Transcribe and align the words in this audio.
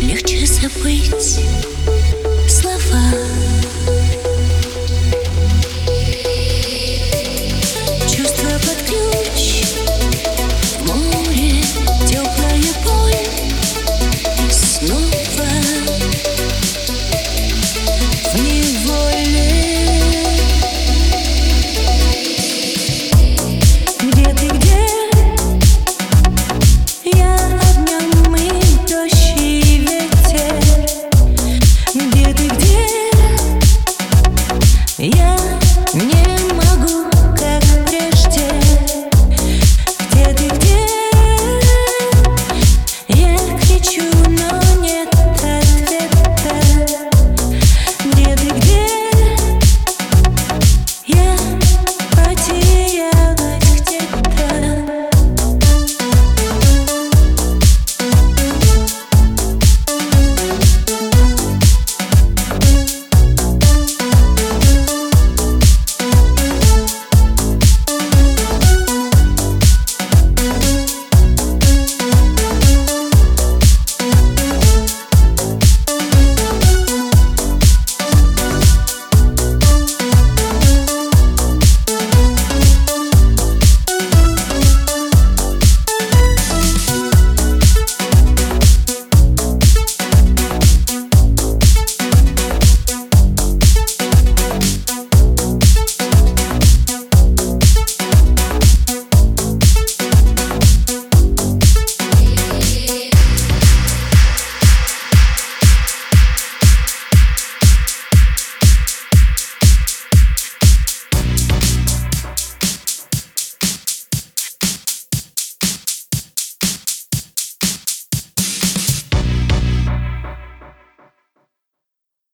Легче 0.00 0.46
забыть 0.46 1.40
слова. 2.48 3.33